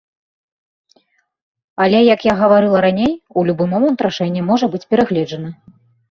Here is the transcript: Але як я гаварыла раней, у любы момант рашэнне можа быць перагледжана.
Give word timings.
Але 1.83 1.99
як 2.01 2.23
я 2.27 2.33
гаварыла 2.39 2.79
раней, 2.85 3.13
у 3.41 3.43
любы 3.49 3.67
момант 3.73 3.99
рашэнне 4.07 4.41
можа 4.49 4.65
быць 4.77 4.83
перагледжана. 4.95 5.49